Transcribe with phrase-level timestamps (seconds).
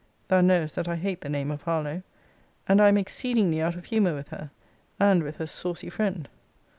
[0.29, 2.01] Thou knowest that I hate the name of Harlowe;
[2.67, 4.49] and I am exceedingly out of humour with her,
[4.99, 6.27] and with her saucy friend.